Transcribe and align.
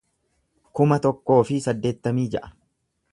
kuma 0.79 0.97
tokkoo 1.05 1.37
fi 1.49 1.59
saddeettamii 1.69 2.27
ja'a 2.37 2.51